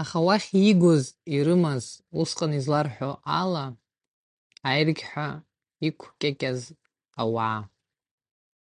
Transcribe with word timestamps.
Аха 0.00 0.18
уахь 0.26 0.48
иигоз 0.60 1.02
ирымаз, 1.36 1.84
усҟан 2.20 2.52
изларҳәо 2.58 3.10
ала, 3.40 3.66
аиргьҳәа 4.68 5.28
иқәкьакьаз 5.86 6.60
ауаа? 7.20 7.60